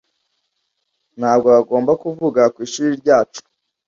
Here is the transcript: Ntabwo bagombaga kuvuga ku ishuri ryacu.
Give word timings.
Ntabwo 1.19 1.47
bagombaga 1.55 2.01
kuvuga 2.03 2.41
ku 2.53 2.57
ishuri 2.65 2.91
ryacu. 3.01 3.41